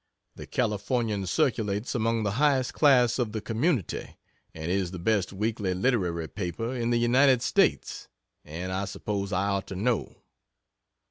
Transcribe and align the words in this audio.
The 0.35 0.47
"Californian" 0.47 1.27
circulates 1.27 1.93
among 1.93 2.23
the 2.23 2.31
highest 2.41 2.73
class 2.73 3.19
of 3.19 3.33
the 3.33 3.39
community, 3.39 4.17
and 4.51 4.71
is 4.71 4.89
the 4.89 4.97
best 4.97 5.31
weekly 5.31 5.75
literary 5.75 6.27
paper 6.27 6.73
in 6.73 6.89
the 6.89 6.97
United 6.97 7.43
States 7.43 8.07
and 8.43 8.71
I 8.71 8.85
suppose 8.85 9.31
I 9.31 9.45
ought 9.49 9.67
to 9.67 9.75
know. 9.75 10.15